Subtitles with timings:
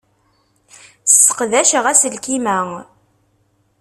[1.11, 2.59] Sseqdaceɣ aselkim-a.